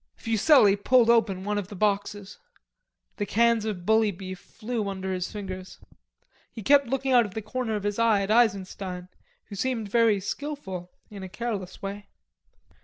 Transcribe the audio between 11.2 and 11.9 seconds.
a careless